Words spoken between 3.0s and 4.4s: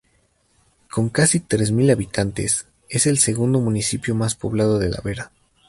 el segundo municipio más